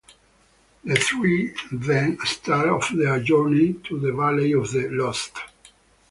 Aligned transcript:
The 0.83 0.95
three 0.95 1.53
then 1.71 2.17
start 2.25 2.67
off 2.69 2.89
their 2.89 3.19
journey 3.19 3.73
to 3.83 3.99
the 3.99 4.11
Valley 4.13 4.51
of 4.53 4.71
the 4.71 4.89
Lost. 4.89 5.37